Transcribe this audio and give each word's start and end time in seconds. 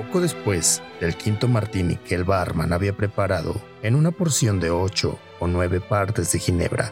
Poco 0.00 0.22
después 0.22 0.82
del 0.98 1.14
quinto 1.14 1.46
martini 1.46 1.96
que 1.96 2.14
el 2.14 2.24
barman 2.24 2.72
había 2.72 2.94
preparado 2.94 3.54
en 3.82 3.94
una 3.94 4.12
porción 4.12 4.58
de 4.58 4.70
ocho 4.70 5.18
o 5.40 5.46
nueve 5.46 5.78
partes 5.78 6.32
de 6.32 6.38
ginebra 6.38 6.90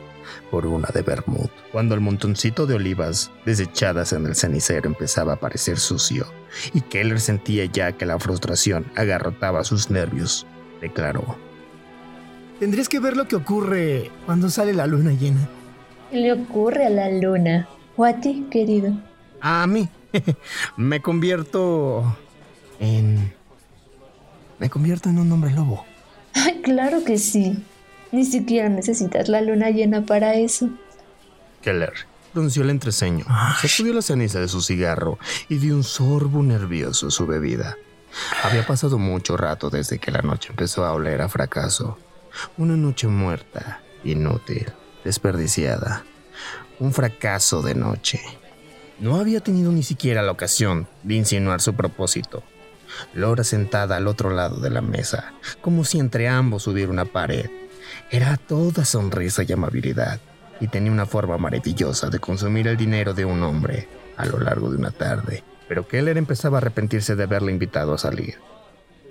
por 0.50 0.66
una 0.66 0.88
de 0.92 1.00
vermouth, 1.00 1.50
cuando 1.72 1.94
el 1.94 2.02
montoncito 2.02 2.66
de 2.66 2.74
olivas 2.74 3.30
desechadas 3.46 4.12
en 4.12 4.26
el 4.26 4.36
cenicero 4.36 4.88
empezaba 4.90 5.32
a 5.32 5.40
parecer 5.40 5.78
sucio 5.78 6.26
y 6.74 6.82
Keller 6.82 7.18
sentía 7.18 7.64
ya 7.64 7.92
que 7.92 8.04
la 8.04 8.18
frustración 8.18 8.84
agarrotaba 8.94 9.64
sus 9.64 9.88
nervios, 9.88 10.46
declaró. 10.82 11.38
Tendrías 12.60 12.90
que 12.90 13.00
ver 13.00 13.16
lo 13.16 13.26
que 13.26 13.36
ocurre 13.36 14.10
cuando 14.26 14.50
sale 14.50 14.74
la 14.74 14.86
luna 14.86 15.12
llena. 15.12 15.48
¿Qué 16.10 16.18
le 16.18 16.34
ocurre 16.34 16.84
a 16.84 16.90
la 16.90 17.10
luna? 17.10 17.70
¿O 17.96 18.04
a 18.04 18.20
ti, 18.20 18.46
querido? 18.50 18.92
A 19.40 19.66
mí. 19.66 19.88
Me 20.76 21.00
convierto 21.00 22.04
en... 22.80 23.34
Me 24.58 24.70
convierto 24.70 25.08
en 25.08 25.18
un 25.18 25.30
hombre 25.30 25.52
lobo. 25.52 25.84
Ay, 26.34 26.60
claro 26.62 27.04
que 27.04 27.18
sí. 27.18 27.62
Ni 28.10 28.24
siquiera 28.24 28.68
necesitas 28.68 29.28
la 29.28 29.40
luna 29.40 29.70
llena 29.70 30.04
para 30.04 30.34
eso. 30.34 30.68
Keller 31.62 31.92
frunció 32.32 32.62
el 32.62 32.70
entreceño, 32.70 33.24
sacudió 33.60 33.92
la 33.92 34.02
ceniza 34.02 34.38
de 34.38 34.48
su 34.48 34.60
cigarro 34.60 35.18
y 35.48 35.58
dio 35.58 35.74
un 35.74 35.84
sorbo 35.84 36.42
nervioso 36.42 37.08
a 37.08 37.10
su 37.10 37.26
bebida. 37.26 37.76
Había 38.42 38.66
pasado 38.66 38.98
mucho 38.98 39.36
rato 39.36 39.70
desde 39.70 39.98
que 39.98 40.10
la 40.10 40.22
noche 40.22 40.50
empezó 40.50 40.84
a 40.84 40.92
oler 40.92 41.20
a 41.20 41.28
fracaso. 41.28 41.98
Una 42.56 42.76
noche 42.76 43.08
muerta, 43.08 43.80
inútil, 44.04 44.66
desperdiciada. 45.04 46.04
Un 46.78 46.92
fracaso 46.92 47.62
de 47.62 47.74
noche. 47.74 48.20
No 49.00 49.16
había 49.16 49.40
tenido 49.40 49.72
ni 49.72 49.82
siquiera 49.82 50.22
la 50.22 50.32
ocasión 50.32 50.88
de 51.02 51.14
insinuar 51.14 51.60
su 51.60 51.74
propósito. 51.74 52.42
Laura 53.14 53.44
sentada 53.44 53.96
al 53.96 54.06
otro 54.06 54.30
lado 54.30 54.60
de 54.60 54.70
la 54.70 54.80
mesa, 54.80 55.32
como 55.60 55.84
si 55.84 55.98
entre 55.98 56.28
ambos 56.28 56.66
hubiera 56.66 56.90
una 56.90 57.04
pared. 57.04 57.50
Era 58.10 58.36
toda 58.36 58.84
sonrisa 58.84 59.42
y 59.42 59.52
amabilidad, 59.52 60.20
y 60.60 60.68
tenía 60.68 60.92
una 60.92 61.06
forma 61.06 61.38
maravillosa 61.38 62.10
de 62.10 62.18
consumir 62.18 62.68
el 62.68 62.76
dinero 62.76 63.14
de 63.14 63.24
un 63.24 63.42
hombre 63.42 63.88
a 64.16 64.26
lo 64.26 64.38
largo 64.38 64.70
de 64.70 64.76
una 64.76 64.90
tarde. 64.90 65.44
Pero 65.68 65.86
Keller 65.86 66.16
empezaba 66.16 66.58
a 66.58 66.60
arrepentirse 66.60 67.14
de 67.14 67.24
haberle 67.24 67.52
invitado 67.52 67.94
a 67.94 67.98
salir. 67.98 68.36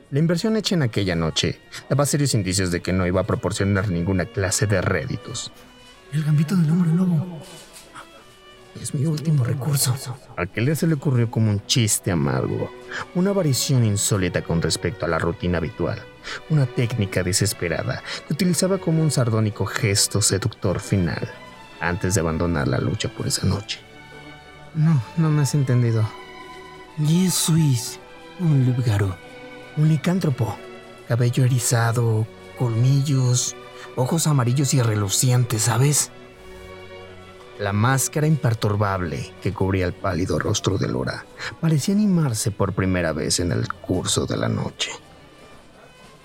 La 0.09 0.19
inversión 0.19 0.55
hecha 0.55 0.75
en 0.75 0.83
aquella 0.83 1.15
noche 1.15 1.59
daba 1.89 2.05
serios 2.05 2.33
indicios 2.33 2.71
de 2.71 2.81
que 2.81 2.93
no 2.93 3.05
iba 3.05 3.21
a 3.21 3.27
proporcionar 3.27 3.89
ninguna 3.89 4.25
clase 4.25 4.65
de 4.65 4.81
réditos. 4.81 5.51
El 6.13 6.23
gambito 6.23 6.55
del 6.55 6.71
hombre 6.71 6.93
lobo. 6.93 7.41
Es 8.81 8.93
mi 8.93 9.05
último 9.05 9.43
recurso. 9.43 9.95
A 10.35 10.45
Keller 10.45 10.75
se 10.75 10.87
le 10.87 10.93
ocurrió 10.93 11.29
como 11.29 11.49
un 11.49 11.65
chiste 11.65 12.11
amargo, 12.11 12.71
una 13.15 13.31
variación 13.33 13.85
insólita 13.85 14.43
con 14.43 14.61
respecto 14.61 15.05
a 15.05 15.09
la 15.09 15.19
rutina 15.19 15.57
habitual, 15.57 16.01
una 16.49 16.65
técnica 16.65 17.23
desesperada 17.23 18.03
que 18.27 18.33
utilizaba 18.33 18.77
como 18.77 19.01
un 19.01 19.11
sardónico 19.11 19.65
gesto 19.65 20.21
seductor 20.21 20.79
final, 20.79 21.29
antes 21.79 22.15
de 22.15 22.21
abandonar 22.21 22.67
la 22.67 22.79
lucha 22.79 23.09
por 23.09 23.27
esa 23.27 23.45
noche. 23.45 23.79
No, 24.75 25.01
no 25.17 25.29
me 25.29 25.41
has 25.41 25.53
entendido. 25.55 26.07
Yo 26.97 27.31
sois 27.31 27.99
un 28.39 28.65
lúgaro, 28.65 29.15
un 29.75 29.89
licántropo, 29.89 30.55
cabello 31.07 31.45
erizado, 31.45 32.27
colmillos, 32.57 33.55
ojos 33.95 34.27
amarillos 34.27 34.73
y 34.73 34.81
relucientes, 34.81 35.63
¿sabes? 35.63 36.11
La 37.59 37.73
máscara 37.73 38.27
imperturbable 38.27 39.31
que 39.41 39.51
cubría 39.51 39.87
el 39.87 39.93
pálido 39.93 40.37
rostro 40.37 40.77
de 40.77 40.87
Laura 40.87 41.25
parecía 41.59 41.95
animarse 41.95 42.51
por 42.51 42.73
primera 42.73 43.13
vez 43.13 43.39
en 43.39 43.51
el 43.51 43.67
curso 43.73 44.27
de 44.27 44.37
la 44.37 44.47
noche. 44.47 44.91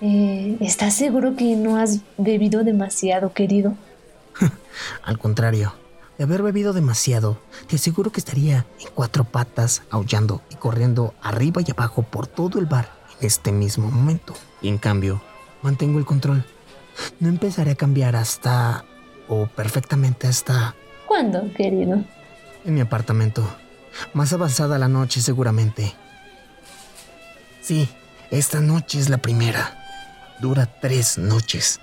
Eh, 0.01 0.57
¿Estás 0.59 0.93
seguro 0.93 1.35
que 1.35 1.55
no 1.55 1.77
has 1.77 2.01
bebido 2.17 2.63
demasiado, 2.63 3.33
querido? 3.33 3.75
Al 5.03 5.17
contrario, 5.17 5.73
de 6.19 6.25
haber 6.25 6.43
bebido 6.43 6.71
demasiado, 6.71 7.39
te 7.67 7.77
aseguro 7.77 8.11
que 8.11 8.19
estaría 8.19 8.67
en 8.79 8.89
cuatro 8.93 9.23
patas, 9.23 9.81
aullando 9.89 10.41
y 10.51 10.55
corriendo 10.55 11.15
arriba 11.21 11.63
y 11.65 11.71
abajo 11.71 12.03
por 12.03 12.27
todo 12.27 12.59
el 12.59 12.67
bar 12.67 12.91
en 13.19 13.25
este 13.25 13.51
mismo 13.51 13.89
momento. 13.89 14.35
Y 14.61 14.67
en 14.67 14.77
cambio, 14.77 15.21
mantengo 15.63 15.97
el 15.97 16.05
control. 16.05 16.45
No 17.19 17.29
empezaré 17.29 17.71
a 17.71 17.75
cambiar 17.75 18.15
hasta... 18.15 18.85
o 19.27 19.47
perfectamente 19.47 20.27
hasta 20.27 20.75
¿Cuándo, 21.13 21.53
querido? 21.53 22.03
En 22.65 22.73
mi 22.73 22.81
apartamento. 22.81 23.47
Más 24.15 24.33
avanzada 24.33 24.79
la 24.79 24.87
noche, 24.87 25.21
seguramente. 25.21 25.93
Sí, 27.61 27.87
esta 28.31 28.61
noche 28.61 28.97
es 28.97 29.09
la 29.09 29.19
primera. 29.19 29.77
Dura 30.39 30.65
tres 30.65 31.19
noches. 31.19 31.79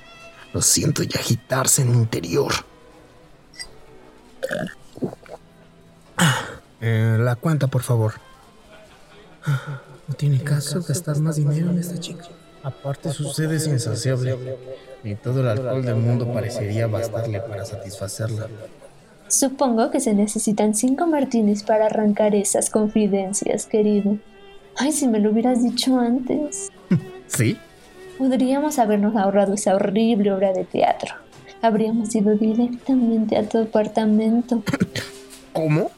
Lo 0.53 0.61
siento 0.61 1.05
ya 1.05 1.21
agitarse 1.21 1.83
en 1.83 1.93
mi 1.93 1.99
interior. 1.99 2.53
Eh, 6.81 7.17
la 7.21 7.37
cuenta, 7.37 7.69
por 7.69 7.85
favor. 7.85 8.15
No 10.09 10.15
tiene 10.17 10.43
caso 10.43 10.83
gastar 10.83 11.21
más 11.21 11.37
dinero 11.37 11.71
en 11.71 11.79
esta 11.79 12.01
chica. 12.01 12.25
Aparte, 12.65 13.13
su 13.13 13.33
sed 13.33 13.53
es 13.53 13.69
insaciable. 13.69 14.37
Ni 15.05 15.15
todo 15.15 15.43
el 15.43 15.47
alcohol 15.47 15.85
del 15.85 15.95
mundo 15.95 16.33
parecería 16.33 16.89
bastarle 16.89 17.41
para 17.41 17.65
satisfacerla. 17.65 18.49
Supongo 19.31 19.93
que 19.93 20.01
se 20.01 20.13
necesitan 20.13 20.75
cinco 20.75 21.07
martinis 21.07 21.63
para 21.63 21.87
arrancar 21.87 22.35
esas 22.35 22.69
confidencias, 22.69 23.65
querido. 23.65 24.19
Ay, 24.77 24.91
si 24.91 25.07
me 25.07 25.21
lo 25.21 25.31
hubieras 25.31 25.63
dicho 25.63 26.01
antes. 26.01 26.69
¿Sí? 27.29 27.57
Podríamos 28.19 28.81
habernos 28.81 29.15
ahorrado 29.15 29.55
esa 29.55 29.77
horrible 29.77 30.33
obra 30.33 30.53
de 30.53 30.65
teatro. 30.65 31.15
Habríamos 31.63 32.13
ido 32.13 32.35
directamente 32.35 33.37
a 33.37 33.49
tu 33.49 33.59
apartamento. 33.59 34.65
¿Cómo? 35.53 35.93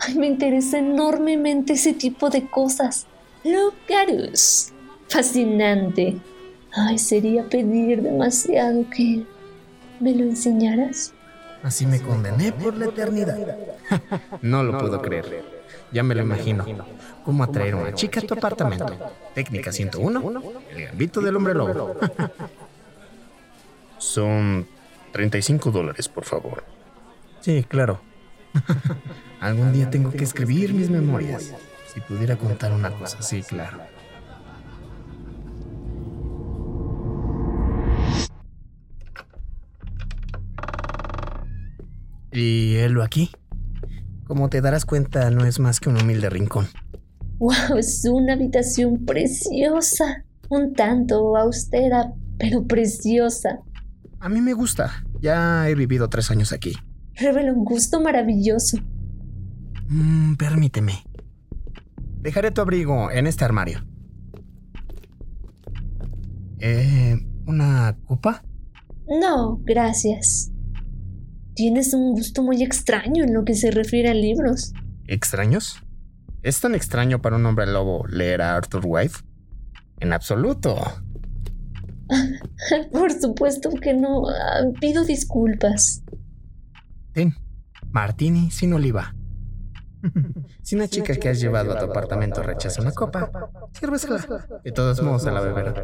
Ay, 0.00 0.14
me 0.14 0.26
interesa 0.26 0.78
enormemente 0.78 1.74
ese 1.74 1.92
tipo 1.92 2.30
de 2.30 2.48
cosas. 2.48 3.06
Lucarus. 3.44 4.72
Fascinante. 5.08 6.16
Ay, 6.72 6.96
sería 6.96 7.46
pedir 7.50 8.00
demasiado 8.00 8.88
que 8.88 9.26
me 10.00 10.14
lo 10.14 10.24
enseñaras. 10.24 11.12
Así 11.62 11.86
me 11.86 12.00
condené 12.00 12.52
por 12.52 12.76
la 12.76 12.86
eternidad. 12.86 13.38
No 14.42 14.62
lo 14.62 14.78
puedo 14.78 15.00
creer. 15.00 15.42
Ya 15.92 16.02
me 16.02 16.14
lo 16.14 16.22
imagino. 16.22 16.64
¿Cómo 17.24 17.42
atraer 17.42 17.74
a 17.74 17.76
una 17.78 17.94
chica 17.94 18.20
a 18.20 18.22
tu 18.22 18.34
apartamento? 18.34 18.86
Técnica 19.34 19.72
101, 19.72 20.42
el 20.70 20.84
gambito 20.84 21.20
del 21.20 21.36
hombre 21.36 21.54
lobo. 21.54 21.96
Son 23.98 24.66
35 25.12 25.70
dólares, 25.70 26.08
por 26.08 26.24
favor. 26.24 26.64
Sí, 27.40 27.64
claro. 27.66 28.00
Algún 29.40 29.72
día 29.72 29.90
tengo 29.90 30.10
que 30.10 30.24
escribir 30.24 30.72
mis 30.74 30.90
memorias. 30.90 31.54
Si 31.92 32.00
pudiera 32.00 32.36
contar 32.36 32.72
una 32.72 32.90
cosa 32.90 33.18
así, 33.18 33.42
claro. 33.42 33.78
Y 42.38 42.76
él 42.76 43.00
aquí. 43.00 43.30
Como 44.24 44.48
te 44.48 44.60
darás 44.60 44.84
cuenta, 44.84 45.28
no 45.30 45.44
es 45.44 45.58
más 45.58 45.80
que 45.80 45.88
un 45.88 46.00
humilde 46.00 46.30
rincón. 46.30 46.68
¡Wow! 47.38 47.78
Es 47.78 48.04
una 48.04 48.34
habitación 48.34 49.04
preciosa. 49.04 50.24
Un 50.48 50.72
tanto 50.72 51.36
austera, 51.36 52.12
pero 52.38 52.64
preciosa. 52.64 53.58
A 54.20 54.28
mí 54.28 54.40
me 54.40 54.52
gusta. 54.52 55.04
Ya 55.20 55.68
he 55.68 55.74
vivido 55.74 56.08
tres 56.08 56.30
años 56.30 56.52
aquí. 56.52 56.74
Revela 57.16 57.52
un 57.52 57.64
gusto 57.64 58.00
maravilloso. 58.00 58.78
Mm, 59.88 60.36
permíteme. 60.36 61.04
Dejaré 62.20 62.52
tu 62.52 62.60
abrigo 62.60 63.10
en 63.10 63.26
este 63.26 63.44
armario. 63.44 63.84
Eh, 66.60 67.16
¿Una 67.46 67.96
copa? 68.06 68.44
No, 69.08 69.60
gracias. 69.64 70.52
Tienes 71.58 71.92
un 71.92 72.12
gusto 72.12 72.44
muy 72.44 72.62
extraño 72.62 73.24
en 73.24 73.34
lo 73.34 73.44
que 73.44 73.56
se 73.56 73.72
refiere 73.72 74.10
a 74.10 74.14
libros. 74.14 74.72
¿Extraños? 75.08 75.82
¿Es 76.44 76.60
tan 76.60 76.76
extraño 76.76 77.20
para 77.20 77.34
un 77.34 77.44
hombre 77.46 77.66
lobo 77.66 78.06
leer 78.06 78.42
a 78.42 78.54
Arthur 78.54 78.82
White? 78.84 79.16
En 79.98 80.12
absoluto. 80.12 80.76
Por 82.92 83.10
supuesto 83.10 83.70
que 83.70 83.92
no. 83.92 84.28
Ah, 84.28 84.66
pido 84.80 85.04
disculpas. 85.04 86.04
Ten, 87.10 87.34
martini 87.90 88.52
sin 88.52 88.72
oliva. 88.74 89.16
si 90.62 90.76
una 90.76 90.86
chica 90.86 91.16
que 91.16 91.28
has 91.28 91.40
llevado 91.40 91.72
a 91.72 91.78
tu 91.80 91.86
apartamento 91.86 92.40
rechaza 92.40 92.82
una 92.82 92.92
copa, 92.92 93.32
sírvesela. 93.72 94.24
De 94.62 94.70
todos 94.70 95.02
modos 95.02 95.24
se 95.24 95.32
la 95.32 95.40
beberá. 95.40 95.74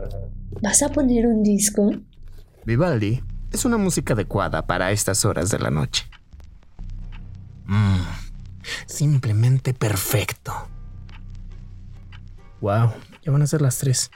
¿Vas 0.63 0.85
a 0.85 0.91
poner 0.91 1.27
un 1.27 1.43
disco? 1.43 1.91
Vivaldi 2.65 3.21
es 3.55 3.65
una 3.65 3.77
música 3.77 4.15
adecuada 4.15 4.67
para 4.67 4.91
estas 4.91 5.25
horas 5.25 5.51
de 5.51 5.61
la 5.61 5.71
noche. 5.71 6.07
Mmm, 7.67 8.03
simplemente 8.87 9.73
perfecto. 9.73 10.53
Wow, 12.61 12.93
ya 13.23 13.31
van 13.31 13.43
a 13.43 13.47
ser 13.47 13.63
las 13.63 13.79
3. 13.79 14.11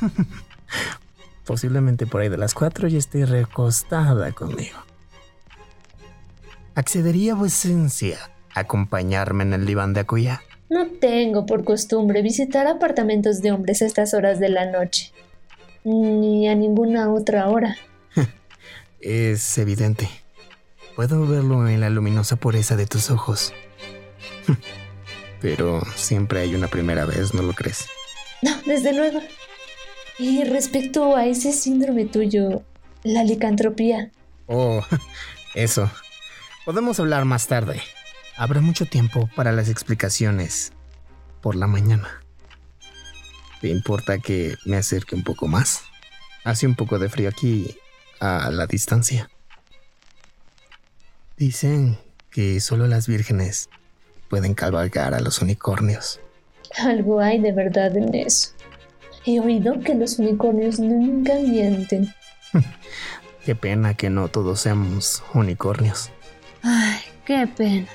Posiblemente 1.44 2.06
por 2.06 2.22
ahí 2.22 2.28
de 2.28 2.38
las 2.38 2.54
4 2.54 2.88
ya 2.88 2.98
esté 2.98 3.26
recostada 3.26 4.32
conmigo. 4.32 4.78
¿Accedería 6.74 7.34
vuecencia 7.34 8.18
a 8.54 8.60
acompañarme 8.60 9.42
en 9.42 9.52
el 9.52 9.66
diván 9.66 9.92
de 9.92 10.00
Akuya? 10.00 10.42
No 10.70 10.86
tengo 10.86 11.44
por 11.44 11.64
costumbre 11.64 12.22
visitar 12.22 12.66
apartamentos 12.66 13.42
de 13.42 13.52
hombres 13.52 13.82
a 13.82 13.86
estas 13.86 14.14
horas 14.14 14.40
de 14.40 14.48
la 14.48 14.70
noche. 14.70 15.12
Ni 15.84 16.48
a 16.48 16.54
ninguna 16.54 17.12
otra 17.12 17.48
hora. 17.48 17.76
es 19.00 19.58
evidente. 19.58 20.08
Puedo 20.96 21.26
verlo 21.26 21.68
en 21.68 21.80
la 21.80 21.90
luminosa 21.90 22.36
pureza 22.36 22.76
de 22.76 22.86
tus 22.86 23.10
ojos. 23.10 23.52
Pero 25.40 25.82
siempre 25.96 26.40
hay 26.40 26.54
una 26.54 26.68
primera 26.68 27.04
vez, 27.04 27.34
¿no 27.34 27.42
lo 27.42 27.52
crees? 27.52 27.86
No, 28.42 28.50
desde 28.66 28.92
luego. 28.92 29.20
Y 30.18 30.44
respecto 30.44 31.16
a 31.16 31.26
ese 31.26 31.52
síndrome 31.52 32.04
tuyo, 32.04 32.62
la 33.02 33.24
licantropía. 33.24 34.12
Oh, 34.46 34.84
eso. 35.54 35.90
Podemos 36.64 37.00
hablar 37.00 37.24
más 37.24 37.48
tarde. 37.48 37.82
Habrá 38.36 38.60
mucho 38.60 38.86
tiempo 38.86 39.28
para 39.34 39.52
las 39.52 39.68
explicaciones 39.68 40.72
por 41.40 41.56
la 41.56 41.66
mañana. 41.66 42.21
¿Te 43.62 43.68
importa 43.68 44.18
que 44.18 44.56
me 44.64 44.76
acerque 44.76 45.14
un 45.14 45.22
poco 45.22 45.46
más? 45.46 45.82
Hace 46.42 46.66
un 46.66 46.74
poco 46.74 46.98
de 46.98 47.08
frío 47.08 47.28
aquí 47.28 47.76
a 48.18 48.50
la 48.50 48.66
distancia. 48.66 49.30
Dicen 51.36 51.96
que 52.32 52.58
solo 52.58 52.88
las 52.88 53.06
vírgenes 53.06 53.70
pueden 54.28 54.54
cabalgar 54.54 55.14
a 55.14 55.20
los 55.20 55.40
unicornios. 55.40 56.18
Algo 56.76 57.20
hay 57.20 57.38
de 57.40 57.52
verdad 57.52 57.96
en 57.96 58.12
eso. 58.12 58.50
He 59.24 59.38
oído 59.38 59.78
que 59.78 59.94
los 59.94 60.18
unicornios 60.18 60.80
nunca 60.80 61.34
mienten. 61.36 62.12
Qué 63.44 63.54
pena 63.54 63.94
que 63.94 64.10
no 64.10 64.26
todos 64.26 64.58
seamos 64.60 65.22
unicornios. 65.34 66.10
Ay, 66.62 67.00
qué 67.24 67.46
pena. 67.46 67.88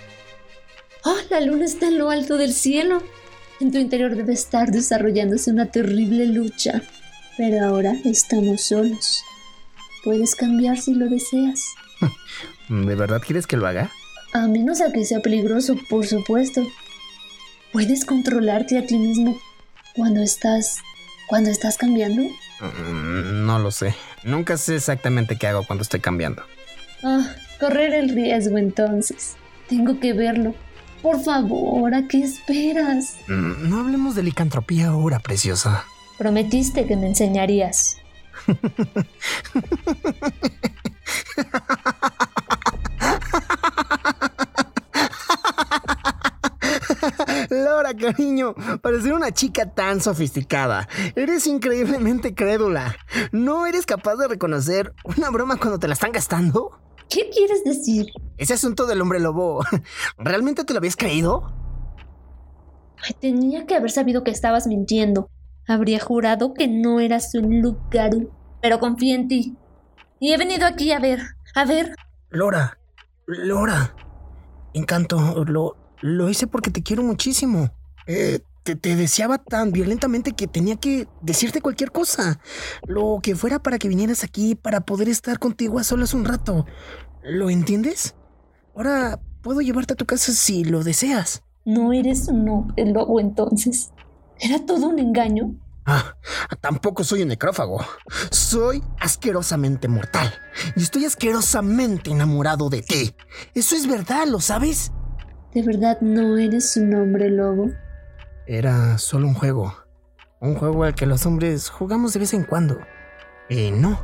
Oh, 1.03 1.17
la 1.29 1.41
luna 1.41 1.65
está 1.65 1.87
en 1.87 1.97
lo 1.97 2.09
alto 2.09 2.37
del 2.37 2.53
cielo. 2.53 3.01
En 3.59 3.71
tu 3.71 3.77
interior 3.77 4.15
debe 4.15 4.33
estar 4.33 4.71
desarrollándose 4.71 5.51
una 5.51 5.67
terrible 5.67 6.27
lucha. 6.27 6.81
Pero 7.37 7.65
ahora 7.65 7.93
estamos 8.05 8.61
solos. 8.61 9.23
Puedes 10.03 10.35
cambiar 10.35 10.77
si 10.77 10.93
lo 10.93 11.07
deseas. 11.07 11.73
¿De 12.69 12.95
verdad 12.95 13.21
quieres 13.21 13.47
que 13.47 13.57
lo 13.57 13.67
haga? 13.67 13.91
A 14.33 14.47
menos 14.47 14.81
a 14.81 14.91
que 14.91 15.05
sea 15.05 15.21
peligroso, 15.21 15.75
por 15.89 16.05
supuesto. 16.05 16.65
¿Puedes 17.71 18.05
controlarte 18.05 18.77
a 18.77 18.85
ti 18.85 18.97
mismo 18.97 19.37
cuando 19.95 20.21
estás 20.21 20.77
cuando 21.27 21.49
estás 21.49 21.77
cambiando? 21.77 22.23
Mm, 22.61 23.45
no 23.45 23.59
lo 23.59 23.71
sé. 23.71 23.93
Nunca 24.23 24.57
sé 24.57 24.75
exactamente 24.75 25.37
qué 25.37 25.47
hago 25.47 25.63
cuando 25.65 25.83
estoy 25.83 25.99
cambiando. 25.99 26.43
Ah, 27.03 27.35
correr 27.59 27.93
el 27.93 28.09
riesgo 28.09 28.57
entonces. 28.57 29.35
Tengo 29.67 29.99
que 29.99 30.13
verlo. 30.13 30.55
Por 31.01 31.23
favor, 31.23 31.93
¿a 31.93 32.07
qué 32.07 32.23
esperas? 32.23 33.15
Mm, 33.27 33.69
no 33.69 33.79
hablemos 33.79 34.15
de 34.15 34.23
licantropía 34.23 34.89
ahora, 34.89 35.19
preciosa. 35.19 35.83
Prometiste 36.17 36.87
que 36.87 36.95
me 36.95 37.07
enseñarías. 37.07 37.97
Lora, 47.49 47.93
cariño, 47.93 48.55
parecer 48.81 49.13
una 49.13 49.31
chica 49.31 49.73
tan 49.73 50.01
sofisticada. 50.01 50.87
Eres 51.15 51.47
increíblemente 51.47 52.33
crédula. 52.33 52.95
¿No 53.31 53.65
eres 53.65 53.85
capaz 53.85 54.15
de 54.15 54.27
reconocer 54.27 54.93
una 55.03 55.29
broma 55.29 55.57
cuando 55.57 55.79
te 55.79 55.87
la 55.87 55.93
están 55.93 56.11
gastando? 56.11 56.79
¿Qué 57.09 57.29
quieres 57.29 57.63
decir? 57.63 58.07
Ese 58.37 58.53
asunto 58.53 58.85
del 58.85 59.01
hombre 59.01 59.19
lobo, 59.19 59.63
¿realmente 60.17 60.63
te 60.63 60.73
lo 60.73 60.79
habías 60.79 60.95
creído? 60.95 61.53
tenía 63.19 63.65
que 63.65 63.75
haber 63.75 63.91
sabido 63.91 64.23
que 64.23 64.31
estabas 64.31 64.67
mintiendo. 64.67 65.29
Habría 65.67 65.99
jurado 65.99 66.53
que 66.53 66.67
no 66.67 66.99
eras 66.99 67.33
un 67.35 67.61
lugar, 67.61 68.11
pero 68.61 68.79
confío 68.79 69.15
en 69.15 69.27
ti. 69.27 69.55
Y 70.19 70.33
he 70.33 70.37
venido 70.37 70.65
aquí 70.65 70.91
a 70.91 70.99
ver, 70.99 71.21
a 71.55 71.65
ver. 71.65 71.95
Lora, 72.29 72.77
Lora. 73.25 73.95
Encanto, 74.73 75.43
lo, 75.45 75.75
lo 76.01 76.29
hice 76.29 76.47
porque 76.47 76.71
te 76.71 76.83
quiero 76.83 77.03
muchísimo. 77.03 77.69
Eh, 78.05 78.39
te, 78.63 78.75
te, 78.75 78.95
deseaba 78.95 79.37
tan 79.37 79.71
violentamente 79.71 80.33
que 80.33 80.47
tenía 80.47 80.75
que 80.77 81.07
decirte 81.21 81.61
cualquier 81.61 81.91
cosa. 81.91 82.39
Lo 82.85 83.19
que 83.21 83.35
fuera 83.35 83.59
para 83.59 83.79
que 83.79 83.87
vinieras 83.87 84.23
aquí 84.23 84.55
para 84.55 84.81
poder 84.81 85.09
estar 85.09 85.39
contigo 85.39 85.79
a 85.79 85.83
solas 85.83 86.13
un 86.13 86.25
rato. 86.25 86.65
¿Lo 87.23 87.49
entiendes? 87.49 88.15
Ahora 88.77 89.19
puedo 89.41 89.61
llevarte 89.61 89.93
a 89.93 89.95
tu 89.95 90.05
casa 90.05 90.31
si 90.31 90.63
lo 90.63 90.83
deseas. 90.83 91.41
No 91.65 91.93
eres 91.93 92.27
un 92.27 92.47
hombre 92.47 92.85
lobo 92.85 93.19
entonces. 93.19 93.91
¿Era 94.39 94.63
todo 94.67 94.89
un 94.89 94.99
engaño? 94.99 95.55
Ah, 95.87 96.15
tampoco 96.61 97.03
soy 97.03 97.23
un 97.23 97.29
necrófago. 97.29 97.83
Soy 98.29 98.83
asquerosamente 98.99 99.87
mortal. 99.87 100.31
Y 100.75 100.83
estoy 100.83 101.05
asquerosamente 101.05 102.11
enamorado 102.11 102.69
de 102.69 102.83
ti. 102.83 103.15
Eso 103.55 103.75
es 103.75 103.87
verdad, 103.87 104.27
¿lo 104.27 104.39
sabes? 104.39 104.91
¿De 105.55 105.63
verdad 105.63 105.97
no 106.01 106.37
eres 106.37 106.77
un 106.77 106.93
hombre 106.93 107.31
lobo? 107.31 107.71
Era 108.45 108.99
solo 108.99 109.25
un 109.27 109.33
juego. 109.33 109.73
Un 110.39 110.53
juego 110.53 110.83
al 110.83 110.93
que 110.93 111.07
los 111.07 111.25
hombres 111.25 111.69
jugamos 111.69 112.13
de 112.13 112.19
vez 112.19 112.35
en 112.35 112.43
cuando. 112.43 112.77
Y 113.49 113.71
no, 113.71 113.99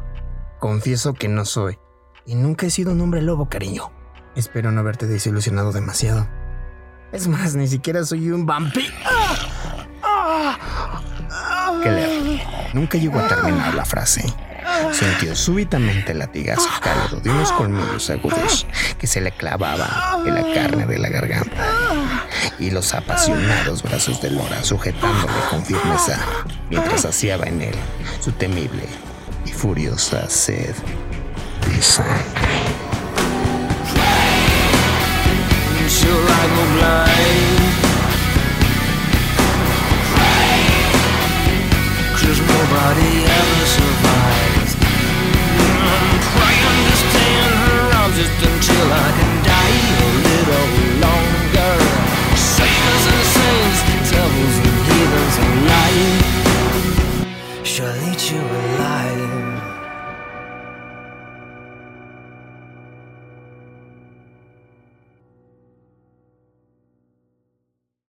confieso 0.59 1.13
que 1.13 1.27
no 1.27 1.45
soy. 1.45 1.77
Y 2.25 2.33
nunca 2.33 2.65
he 2.65 2.71
sido 2.71 2.91
un 2.91 3.01
hombre 3.01 3.21
lobo, 3.21 3.47
cariño. 3.49 3.91
Espero 4.35 4.71
no 4.71 4.79
haberte 4.79 5.05
desilusionado 5.05 5.71
demasiado. 5.71 6.27
Es 7.11 7.27
más, 7.27 7.55
ni 7.55 7.67
siquiera 7.67 8.03
soy 8.03 8.31
un 8.31 8.45
vampiro. 8.45 8.93
Keller 11.83 12.41
nunca 12.73 12.97
llegó 12.97 13.19
a 13.19 13.27
terminar 13.27 13.75
la 13.75 13.85
frase. 13.85 14.23
Sintió 14.91 15.35
súbitamente 15.35 16.13
el 16.13 16.19
latigazo 16.19 16.67
cálido 16.81 17.19
de 17.19 17.29
unos 17.29 17.51
colmillos 17.51 18.09
agudos 18.09 18.65
que 18.97 19.07
se 19.07 19.21
le 19.21 19.31
clavaba 19.31 20.23
en 20.25 20.33
la 20.33 20.53
carne 20.53 20.85
de 20.85 20.97
la 20.97 21.09
garganta 21.09 21.67
y 22.59 22.71
los 22.71 22.93
apasionados 22.93 23.83
brazos 23.83 24.21
de 24.21 24.31
Lora 24.31 24.63
sujetándole 24.63 25.33
con 25.49 25.63
firmeza 25.65 26.17
mientras 26.69 27.01
saciaba 27.01 27.45
en 27.45 27.61
él 27.61 27.75
su 28.19 28.31
temible 28.31 28.87
y 29.45 29.51
furiosa 29.51 30.29
sed 30.29 30.73
de. 31.67 32.42